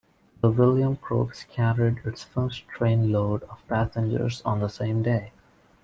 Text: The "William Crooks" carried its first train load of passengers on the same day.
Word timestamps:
The 0.41 0.49
"William 0.49 0.95
Crooks" 0.95 1.43
carried 1.43 1.99
its 2.05 2.23
first 2.23 2.67
train 2.67 3.11
load 3.11 3.43
of 3.43 3.61
passengers 3.67 4.41
on 4.41 4.59
the 4.59 4.67
same 4.67 5.03
day. 5.03 5.31